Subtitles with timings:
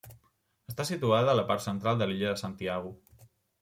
[0.71, 2.99] Està situada a la part central de l'illa de Santiago.